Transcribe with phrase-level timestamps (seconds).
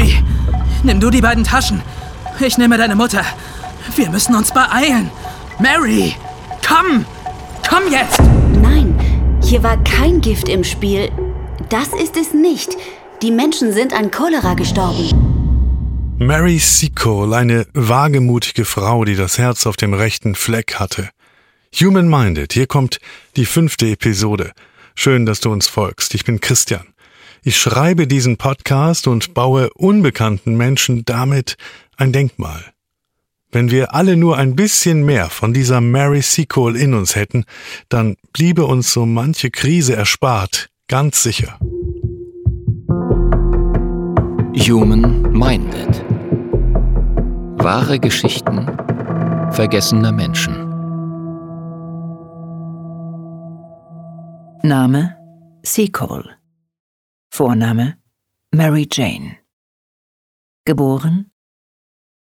[0.00, 0.24] Mary,
[0.82, 1.82] nimm du die beiden Taschen.
[2.40, 3.22] Ich nehme deine Mutter.
[3.96, 5.10] Wir müssen uns beeilen.
[5.58, 6.14] Mary,
[6.66, 7.04] komm!
[7.68, 8.18] Komm jetzt!
[8.62, 8.98] Nein,
[9.42, 11.10] hier war kein Gift im Spiel.
[11.68, 12.78] Das ist es nicht.
[13.20, 16.16] Die Menschen sind an Cholera gestorben.
[16.18, 21.10] Mary Seacole, eine wagemutige Frau, die das Herz auf dem rechten Fleck hatte.
[21.78, 23.00] Human Minded, hier kommt
[23.36, 24.52] die fünfte Episode.
[24.94, 26.14] Schön, dass du uns folgst.
[26.14, 26.86] Ich bin Christian.
[27.42, 31.56] Ich schreibe diesen Podcast und baue unbekannten Menschen damit
[31.96, 32.64] ein Denkmal.
[33.52, 37.44] Wenn wir alle nur ein bisschen mehr von dieser Mary Seacole in uns hätten,
[37.88, 41.58] dann bliebe uns so manche Krise erspart, ganz sicher.
[44.54, 46.04] Human Minded.
[47.62, 48.66] Wahre Geschichten
[49.52, 50.54] vergessener Menschen.
[54.62, 55.16] Name
[55.62, 56.39] Seacole.
[57.40, 57.96] Vorname
[58.54, 59.38] Mary Jane.
[60.66, 61.30] Geboren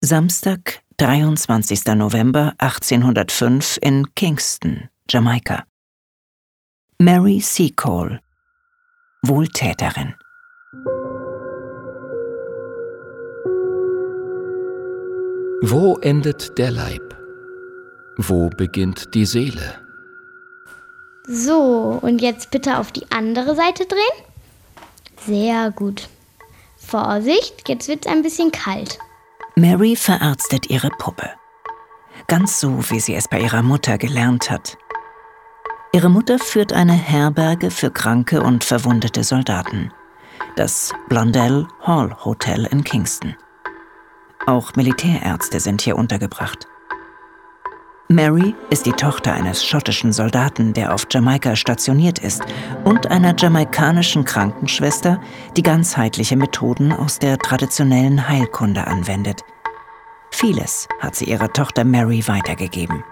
[0.05, 1.95] Samstag, 23.
[1.95, 5.65] November 1805 in Kingston, Jamaika.
[6.99, 8.21] Mary Seacole,
[9.23, 10.15] Wohltäterin.
[15.63, 17.17] Wo endet der Leib?
[18.19, 19.81] Wo beginnt die Seele?
[21.27, 24.26] So, und jetzt bitte auf die andere Seite drehen.
[25.25, 26.09] Sehr gut.
[26.77, 28.99] Vorsicht, jetzt wird es ein bisschen kalt.
[29.57, 31.31] Mary verarztet ihre Puppe.
[32.29, 34.77] Ganz so, wie sie es bei ihrer Mutter gelernt hat.
[35.93, 39.93] Ihre Mutter führt eine Herberge für kranke und verwundete Soldaten.
[40.57, 43.37] Das Blondell Hall Hotel in Kingston.
[44.47, 46.69] Auch Militärärzte sind hier untergebracht.
[48.09, 52.41] Mary ist die Tochter eines schottischen Soldaten, der auf Jamaika stationiert ist,
[52.85, 55.21] und einer jamaikanischen Krankenschwester,
[55.57, 59.43] die ganzheitliche Methoden aus der traditionellen Heilkunde anwendet.
[60.31, 63.03] Vieles hat sie ihrer Tochter Mary weitergegeben.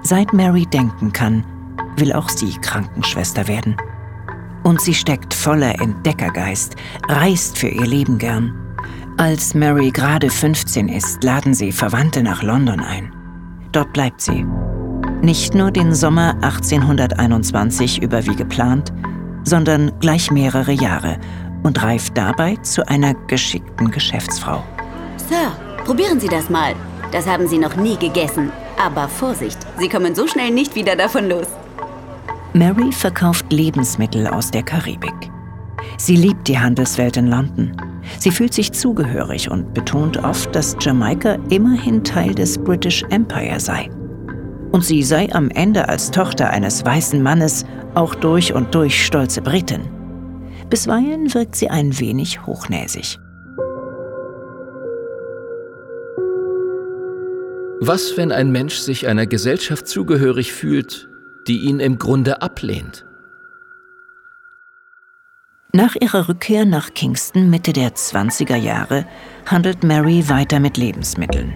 [0.00, 1.44] Seit Mary denken kann,
[1.96, 3.76] will auch sie Krankenschwester werden.
[4.62, 6.76] Und sie steckt voller Entdeckergeist,
[7.08, 8.58] reist für ihr Leben gern.
[9.18, 13.12] Als Mary gerade 15 ist, laden sie Verwandte nach London ein.
[13.74, 14.46] Dort bleibt sie.
[15.20, 18.92] Nicht nur den Sommer 1821 über wie geplant,
[19.42, 21.18] sondern gleich mehrere Jahre
[21.64, 24.62] und reift dabei zu einer geschickten Geschäftsfrau.
[25.28, 25.52] Sir,
[25.84, 26.74] probieren Sie das mal.
[27.10, 28.52] Das haben Sie noch nie gegessen.
[28.78, 31.48] Aber Vorsicht, Sie kommen so schnell nicht wieder davon los.
[32.52, 35.33] Mary verkauft Lebensmittel aus der Karibik.
[35.98, 37.76] Sie liebt die Handelswelt in London.
[38.18, 43.88] Sie fühlt sich zugehörig und betont oft, dass Jamaika immerhin Teil des British Empire sei.
[44.72, 47.64] Und sie sei am Ende als Tochter eines weißen Mannes
[47.94, 49.82] auch durch und durch stolze Britin.
[50.68, 53.18] Bisweilen wirkt sie ein wenig hochnäsig.
[57.80, 61.08] Was, wenn ein Mensch sich einer Gesellschaft zugehörig fühlt,
[61.46, 63.04] die ihn im Grunde ablehnt?
[65.74, 69.06] Nach ihrer Rückkehr nach Kingston Mitte der 20er Jahre
[69.44, 71.52] handelt Mary weiter mit Lebensmitteln.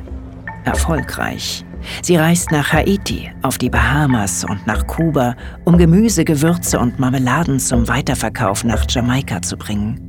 [0.65, 1.65] Erfolgreich.
[2.03, 7.61] Sie reist nach Haiti, auf die Bahamas und nach Kuba, um Gemüse, Gewürze und Marmeladen
[7.61, 10.01] zum Weiterverkauf nach Jamaika zu bringen.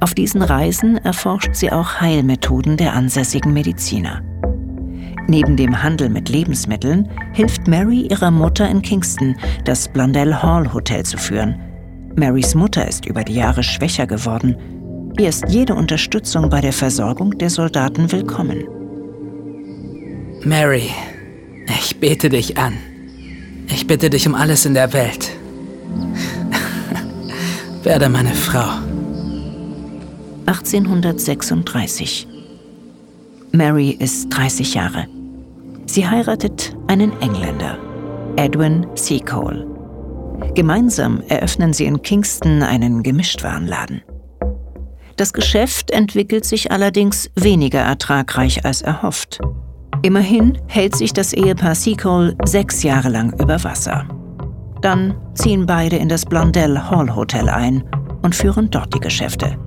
[0.00, 4.22] Auf diesen Reisen erforscht sie auch Heilmethoden der ansässigen Mediziner.
[5.26, 11.04] Neben dem Handel mit Lebensmitteln hilft Mary ihrer Mutter in Kingston, das Blondell Hall Hotel
[11.04, 11.60] zu führen–
[12.18, 14.56] Marys Mutter ist über die Jahre schwächer geworden.
[15.18, 18.64] Ihr ist jede Unterstützung bei der Versorgung der Soldaten willkommen.
[20.42, 20.90] Mary,
[21.78, 22.74] ich bete dich an.
[23.68, 25.30] Ich bitte dich um alles in der Welt.
[27.84, 28.68] Werde meine Frau.
[30.46, 32.26] 1836.
[33.52, 35.06] Mary ist 30 Jahre.
[35.86, 37.78] Sie heiratet einen Engländer,
[38.36, 39.77] Edwin Seacole.
[40.54, 44.02] Gemeinsam eröffnen sie in Kingston einen Gemischtwarenladen.
[45.16, 49.40] Das Geschäft entwickelt sich allerdings weniger ertragreich als erhofft.
[50.02, 54.06] Immerhin hält sich das Ehepaar Seacole sechs Jahre lang über Wasser.
[54.80, 57.82] Dann ziehen beide in das Blondell Hall Hotel ein
[58.22, 59.58] und führen dort die Geschäfte.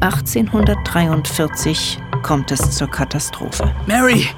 [0.00, 3.74] 1843 kommt es zur Katastrophe.
[3.86, 4.28] Mary,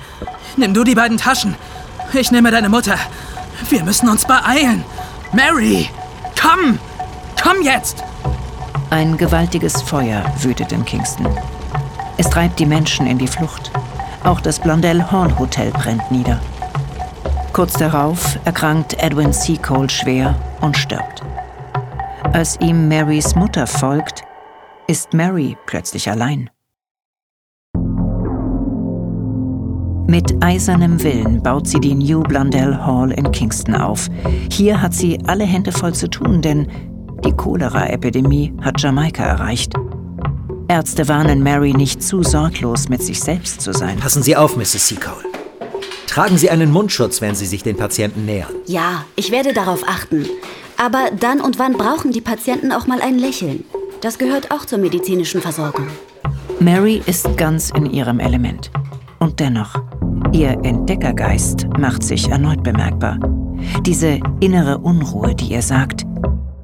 [0.56, 1.54] nimm du die beiden Taschen.
[2.14, 2.96] Ich nehme deine Mutter.
[3.68, 4.82] Wir müssen uns beeilen.
[5.32, 5.88] Mary,
[6.40, 6.80] komm!
[7.40, 8.02] Komm jetzt!
[8.90, 11.28] Ein gewaltiges Feuer wütet in Kingston.
[12.16, 13.70] Es treibt die Menschen in die Flucht.
[14.24, 16.40] Auch das Blondell Hall Hotel brennt nieder.
[17.52, 21.22] Kurz darauf erkrankt Edwin Seacole schwer und stirbt.
[22.32, 24.24] Als ihm Marys Mutter folgt,
[24.88, 26.50] ist Mary plötzlich allein.
[30.10, 34.08] Mit eisernem Willen baut sie die New Blundell Hall in Kingston auf.
[34.50, 36.66] Hier hat sie alle Hände voll zu tun, denn
[37.24, 39.72] die Cholera-Epidemie hat Jamaika erreicht.
[40.66, 43.98] Ärzte warnen Mary, nicht zu sorglos mit sich selbst zu sein.
[43.98, 44.88] Passen Sie auf, Mrs.
[44.88, 45.22] Seacole.
[46.08, 48.52] Tragen Sie einen Mundschutz, wenn Sie sich den Patienten nähern.
[48.66, 50.26] Ja, ich werde darauf achten.
[50.76, 53.62] Aber dann und wann brauchen die Patienten auch mal ein Lächeln.
[54.00, 55.86] Das gehört auch zur medizinischen Versorgung.
[56.58, 58.72] Mary ist ganz in ihrem Element.
[59.20, 59.74] Und dennoch,
[60.32, 63.18] ihr Entdeckergeist macht sich erneut bemerkbar.
[63.84, 66.04] Diese innere Unruhe, die ihr sagt,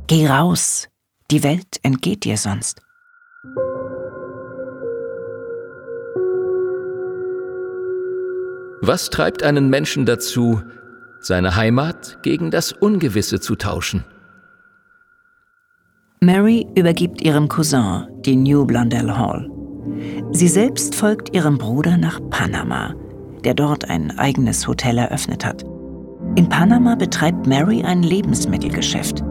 [0.07, 0.89] geh raus,
[1.31, 2.81] die Welt entgeht dir sonst.
[8.83, 10.62] Was treibt einen Menschen dazu,
[11.19, 14.05] seine Heimat gegen das Ungewisse zu tauschen?
[16.21, 19.51] Mary übergibt ihrem Cousin die New Blundell Hall.
[20.33, 22.95] Sie selbst folgt ihrem Bruder nach Panama,
[23.47, 25.63] der dort ein eigenes Hotel eröffnet hat.
[26.35, 29.23] In Panama betreibt Mary ein Lebensmittelgeschäft.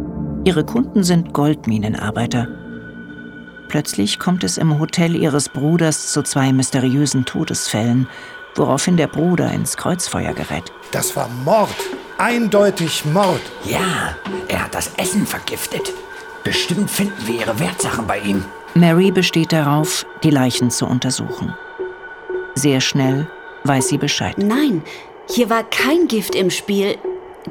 [0.46, 2.48] Ihre Kunden sind Goldminenarbeiter.
[3.68, 8.08] Plötzlich kommt es im Hotel ihres Bruders zu zwei mysteriösen Todesfällen,
[8.56, 10.72] woraufhin der Bruder ins Kreuzfeuer gerät.
[10.92, 11.76] Das war Mord.
[12.18, 13.42] Eindeutig Mord.
[13.66, 14.16] Ja,
[14.48, 15.92] er hat das Essen vergiftet.
[16.46, 18.46] Bestimmt finden wir ihre Wertsachen bei ihm.
[18.76, 21.54] Mary besteht darauf, die Leichen zu untersuchen.
[22.54, 23.28] Sehr schnell
[23.68, 24.38] weiß sie Bescheid.
[24.38, 24.82] Nein,
[25.30, 26.98] hier war kein Gift im Spiel.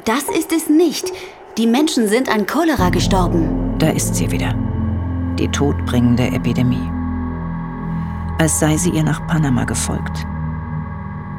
[0.05, 1.13] Das ist es nicht.
[1.59, 3.75] Die Menschen sind an Cholera gestorben.
[3.79, 4.55] Da ist sie wieder.
[5.39, 6.91] Die todbringende Epidemie.
[8.39, 10.27] Als sei sie ihr nach Panama gefolgt.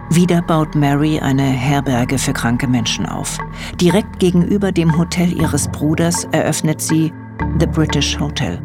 [0.10, 3.38] Wieder baut Mary eine Herberge für kranke Menschen auf.
[3.82, 7.12] Direkt gegenüber dem Hotel ihres Bruders eröffnet sie
[7.60, 8.62] The British Hotel.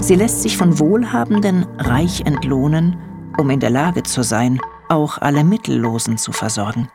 [0.00, 2.96] Sie lässt sich von Wohlhabenden reich entlohnen,
[3.38, 6.88] um in der Lage zu sein, auch alle Mittellosen zu versorgen.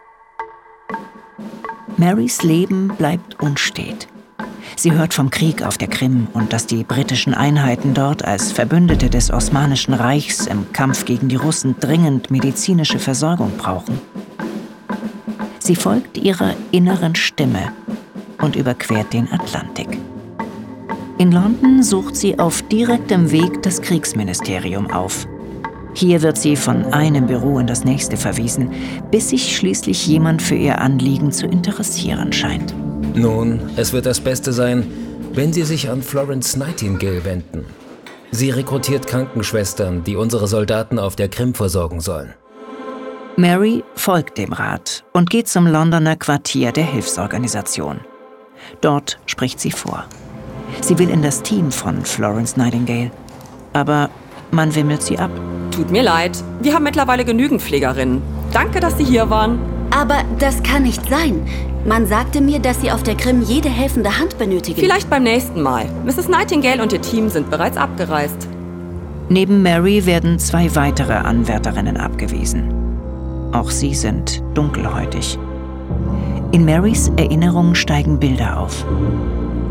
[1.97, 4.07] Marys Leben bleibt unstet.
[4.75, 9.09] Sie hört vom Krieg auf der Krim und dass die britischen Einheiten dort als Verbündete
[9.09, 14.00] des Osmanischen Reichs im Kampf gegen die Russen dringend medizinische Versorgung brauchen.
[15.59, 17.71] Sie folgt ihrer inneren Stimme
[18.41, 19.98] und überquert den Atlantik.
[21.18, 25.25] In London sucht sie auf direktem Weg das Kriegsministerium auf.
[25.95, 28.71] Hier wird sie von einem Büro in das nächste verwiesen,
[29.12, 32.75] bis sich schließlich jemand für ihr Anliegen zu interessieren scheint.
[33.15, 34.86] Nun, es wird das Beste sein,
[35.33, 37.65] wenn Sie sich an Florence Nightingale wenden.
[38.31, 42.33] Sie rekrutiert Krankenschwestern, die unsere Soldaten auf der Krim versorgen sollen.
[43.38, 48.01] Mary folgt dem Rat und geht zum Londoner Quartier der Hilfsorganisation.
[48.81, 50.06] Dort spricht sie vor.
[50.81, 53.12] Sie will in das Team von Florence Nightingale.
[53.74, 54.09] Aber
[54.51, 55.31] man wimmelt sie ab.
[55.75, 58.22] Tut mir leid, wir haben mittlerweile genügend Pflegerinnen.
[58.54, 59.60] Danke, dass Sie hier waren.
[59.92, 61.45] Aber das kann nicht sein.
[61.86, 64.80] Man sagte mir, dass Sie auf der Krim jede helfende Hand benötigen.
[64.80, 65.88] Vielleicht beim nächsten Mal.
[66.06, 66.30] Mrs.
[66.30, 68.48] Nightingale und ihr Team sind bereits abgereist.
[69.27, 72.72] Neben Mary werden zwei weitere Anwärterinnen abgewiesen.
[73.51, 75.38] Auch sie sind dunkelhäutig.
[76.54, 78.86] In Marys Erinnerung steigen Bilder auf.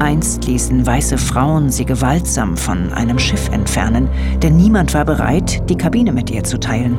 [0.04, 4.10] Einst ließen weiße Frauen sie gewaltsam von einem Schiff entfernen,
[4.42, 6.98] denn niemand war bereit, die Kabine mit ihr zu teilen.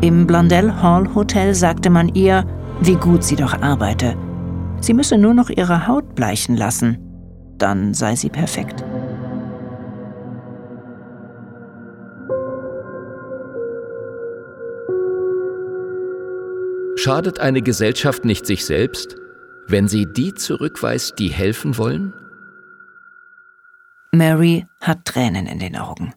[0.00, 2.44] Im Blondell Hall Hotel sagte man ihr,
[2.80, 4.14] wie gut sie doch arbeite.
[4.78, 6.98] Sie müsse nur noch ihre Haut bleichen lassen,
[7.58, 8.84] dann sei sie perfekt.
[16.94, 19.16] Schadet eine Gesellschaft nicht sich selbst,
[19.68, 22.12] wenn sie die zurückweist, die helfen wollen?
[24.12, 26.12] Mary hat Tränen in den Augen.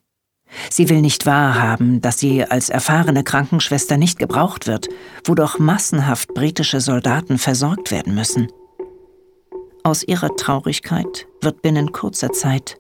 [0.70, 4.90] Sie will nicht wahrhaben, dass sie als erfahrene Krankenschwester nicht gebraucht wird,
[5.24, 8.48] wo doch massenhaft britische Soldaten versorgt werden müssen.
[9.84, 12.78] Aus ihrer Traurigkeit wird binnen kurzer Zeit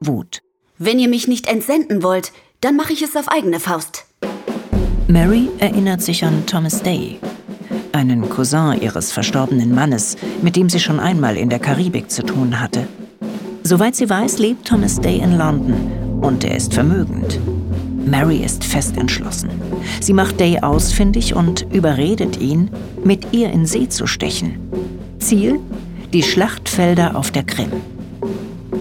[0.00, 0.42] Wut.
[0.78, 4.06] Wenn ihr mich nicht entsenden wollt, dann mache ich es auf eigene Faust.
[5.08, 7.18] Mary erinnert sich an Thomas Day,
[7.92, 12.60] einen Cousin ihres verstorbenen Mannes, mit dem sie schon einmal in der Karibik zu tun
[12.60, 12.86] hatte.
[13.62, 17.38] Soweit sie weiß, lebt Thomas Day in London und er ist vermögend.
[18.06, 19.50] Mary ist fest entschlossen.
[20.00, 22.70] Sie macht Day ausfindig und überredet ihn,
[23.04, 24.58] mit ihr in See zu stechen.
[25.18, 25.60] Ziel?
[26.12, 27.70] Die Schlachtfelder auf der Krim.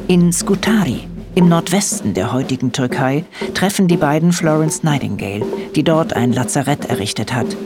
[0.07, 1.01] In Skutari,
[1.35, 5.45] im Nordwesten der heutigen Türkei, treffen die beiden Florence Nightingale,
[5.75, 7.57] die dort ein Lazarett errichtet hat.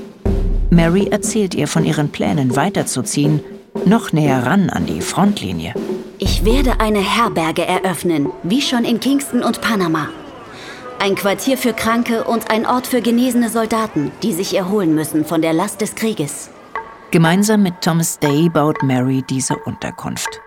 [0.72, 3.44] Mary erzählt ihr von ihren Plänen weiterzuziehen,
[3.86, 5.74] noch näher ran an die Frontlinie.
[6.18, 10.08] Ich werde eine Herberge eröffnen, wie schon in Kingston und Panama.
[11.00, 15.42] Ein Quartier für Kranke und ein Ort für genesene Soldaten, die sich erholen müssen von
[15.42, 16.50] der Last des Krieges.
[17.12, 20.40] Gemeinsam mit Thomas Day baut Mary diese Unterkunft.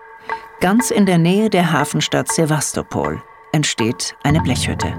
[0.59, 4.93] Ganz in der Nähe der Hafenstadt Sevastopol entsteht eine Blechhütte.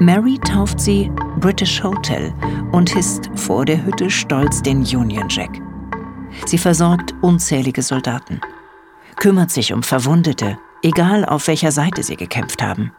[0.00, 2.32] Mary tauft sie British Hotel
[2.70, 5.50] und hisst vor der Hütte stolz den Union Jack.
[6.46, 8.40] Sie versorgt unzählige Soldaten,
[9.16, 12.92] kümmert sich um Verwundete, egal auf welcher Seite sie gekämpft haben.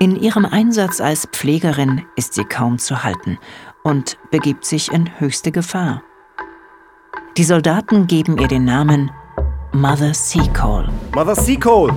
[0.00, 3.38] In ihrem Einsatz als Pflegerin ist sie kaum zu halten
[3.84, 6.02] und begibt sich in höchste Gefahr.
[7.36, 9.12] Die Soldaten geben ihr den Namen
[9.72, 10.88] Mother Seacole.
[11.14, 11.94] Mother Seacole!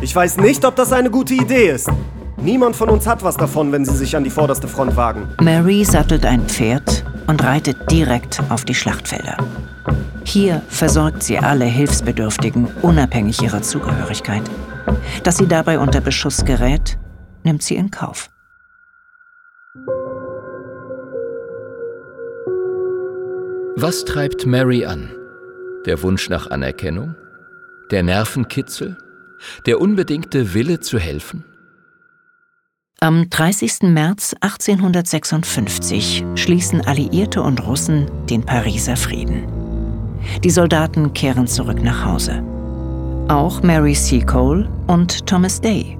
[0.00, 1.90] Ich weiß nicht, ob das eine gute Idee ist.
[2.36, 5.28] Niemand von uns hat was davon, wenn sie sich an die vorderste Front wagen.
[5.40, 9.36] Mary sattelt ein Pferd und reitet direkt auf die Schlachtfelder.
[10.24, 14.42] Hier versorgt sie alle Hilfsbedürftigen, unabhängig ihrer Zugehörigkeit.
[15.22, 16.98] Dass sie dabei unter Beschuss gerät,
[17.44, 18.30] nimmt sie in Kauf.
[23.76, 25.10] Was treibt Mary an?
[25.86, 27.14] Der Wunsch nach Anerkennung?
[27.90, 28.96] Der Nervenkitzel?
[29.66, 31.44] Der unbedingte Wille zu helfen?
[33.04, 33.82] Am 30.
[33.82, 39.46] März 1856 schließen Alliierte und Russen den Pariser Frieden.
[40.42, 42.42] Die Soldaten kehren zurück nach Hause.
[43.28, 45.98] Auch Mary Seacole und Thomas Day.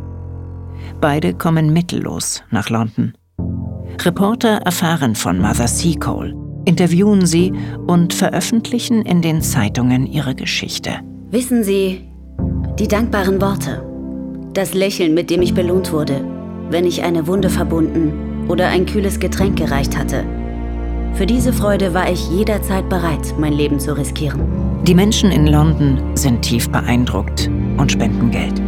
[1.03, 3.13] Beide kommen mittellos nach London.
[4.01, 6.35] Reporter erfahren von Mother Seacole,
[6.65, 7.53] interviewen sie
[7.87, 11.01] und veröffentlichen in den Zeitungen ihre Geschichte.
[11.31, 12.09] Wissen Sie,
[12.79, 13.85] die dankbaren Worte,
[14.55, 16.34] das Lächeln, mit dem ich belohnt wurde,
[16.71, 20.25] wenn ich eine Wunde verbunden oder ein kühles Getränk gereicht hatte.
[21.15, 24.43] Für diese Freude war ich jederzeit bereit, mein Leben zu riskieren.
[24.83, 28.61] Die Menschen in London sind tief beeindruckt und spenden Geld.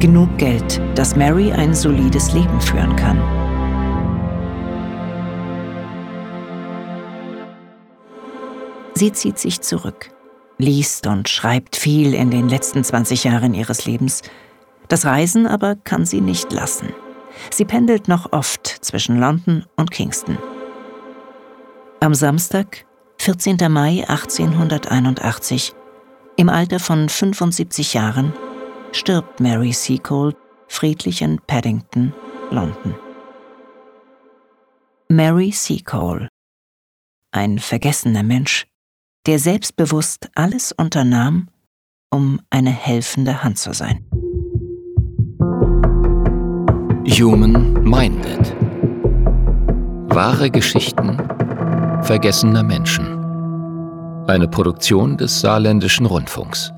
[0.00, 3.18] Genug Geld, dass Mary ein solides Leben führen kann.
[8.94, 10.10] Sie zieht sich zurück,
[10.58, 14.22] liest und schreibt viel in den letzten 20 Jahren ihres Lebens.
[14.88, 16.88] Das Reisen aber kann sie nicht lassen.
[17.50, 20.38] Sie pendelt noch oft zwischen London und Kingston.
[22.00, 22.86] Am Samstag,
[23.18, 23.56] 14.
[23.68, 25.74] Mai 1881,
[26.36, 28.32] im Alter von 75 Jahren,
[28.92, 30.34] stirbt Mary Seacole
[30.68, 32.14] friedlich in Paddington,
[32.50, 32.94] London.
[35.08, 36.28] Mary Seacole,
[37.32, 38.66] ein vergessener Mensch,
[39.26, 41.48] der selbstbewusst alles unternahm,
[42.10, 44.09] um eine helfende Hand zu sein.
[47.06, 48.54] Human Minded.
[50.14, 51.16] Wahre Geschichten
[52.02, 53.06] vergessener Menschen.
[54.26, 56.72] Eine Produktion des Saarländischen Rundfunks.